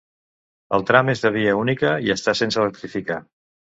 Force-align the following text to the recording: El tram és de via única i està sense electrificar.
El 0.77 0.85
tram 0.91 1.11
és 1.13 1.21
de 1.25 1.31
via 1.37 1.53
única 1.65 1.93
i 2.07 2.15
està 2.17 2.35
sense 2.43 2.61
electrificar. 2.67 3.19